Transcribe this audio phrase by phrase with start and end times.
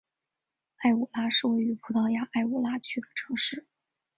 [0.77, 3.67] 埃武拉是位于葡萄牙埃武拉区的城市。